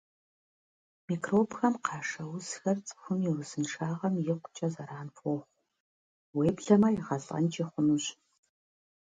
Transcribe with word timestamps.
Микробхэм 1.07 1.73
къашэ 1.85 2.23
узхэр 2.35 2.77
цӀыхум 2.87 3.19
и 3.29 3.31
узыншагъэм 3.37 4.15
икъукӀэ 4.31 4.67
зэран 4.73 5.09
хуохъу, 5.15 5.49
уеблэмэ 6.35 6.89
игъэлӀэнкӀи 6.97 7.63
хъунущ. 7.69 8.05